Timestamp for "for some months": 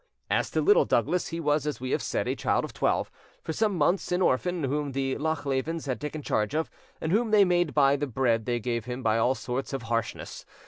3.43-4.11